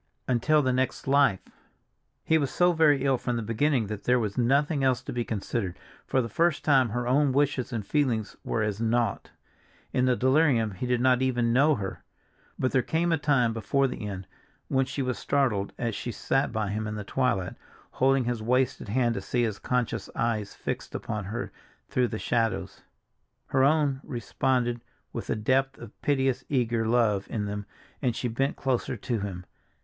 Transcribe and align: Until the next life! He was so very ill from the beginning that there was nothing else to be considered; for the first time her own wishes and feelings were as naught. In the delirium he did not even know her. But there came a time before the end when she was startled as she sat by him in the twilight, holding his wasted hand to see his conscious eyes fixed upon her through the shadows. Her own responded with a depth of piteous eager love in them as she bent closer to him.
Until 0.27 0.63
the 0.63 0.73
next 0.73 1.05
life! 1.07 1.41
He 2.23 2.39
was 2.39 2.49
so 2.49 2.71
very 2.73 3.03
ill 3.03 3.19
from 3.19 3.35
the 3.35 3.43
beginning 3.43 3.85
that 3.85 4.05
there 4.05 4.17
was 4.17 4.35
nothing 4.35 4.83
else 4.83 5.03
to 5.03 5.13
be 5.13 5.23
considered; 5.23 5.77
for 6.07 6.23
the 6.23 6.27
first 6.27 6.65
time 6.65 6.89
her 6.89 7.07
own 7.07 7.31
wishes 7.31 7.71
and 7.71 7.85
feelings 7.85 8.35
were 8.43 8.63
as 8.63 8.81
naught. 8.81 9.29
In 9.93 10.05
the 10.05 10.15
delirium 10.15 10.71
he 10.71 10.87
did 10.87 11.01
not 11.01 11.21
even 11.21 11.53
know 11.53 11.75
her. 11.75 12.03
But 12.57 12.71
there 12.71 12.81
came 12.81 13.11
a 13.11 13.17
time 13.19 13.53
before 13.53 13.87
the 13.87 14.07
end 14.07 14.25
when 14.69 14.87
she 14.87 15.03
was 15.03 15.19
startled 15.19 15.71
as 15.77 15.93
she 15.93 16.11
sat 16.11 16.51
by 16.51 16.71
him 16.71 16.87
in 16.87 16.95
the 16.95 17.03
twilight, 17.03 17.53
holding 17.91 18.23
his 18.23 18.41
wasted 18.41 18.87
hand 18.89 19.13
to 19.13 19.21
see 19.21 19.43
his 19.43 19.59
conscious 19.59 20.09
eyes 20.15 20.55
fixed 20.55 20.95
upon 20.95 21.25
her 21.25 21.51
through 21.89 22.07
the 22.07 22.17
shadows. 22.17 22.81
Her 23.49 23.63
own 23.63 24.01
responded 24.03 24.81
with 25.13 25.29
a 25.29 25.35
depth 25.35 25.77
of 25.77 26.01
piteous 26.01 26.43
eager 26.49 26.87
love 26.87 27.27
in 27.29 27.45
them 27.45 27.67
as 28.01 28.15
she 28.15 28.27
bent 28.27 28.55
closer 28.55 28.97
to 28.97 29.19
him. 29.19 29.45